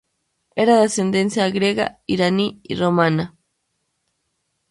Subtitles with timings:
[0.55, 3.35] Era de ascendencia griega, iraní y Romana.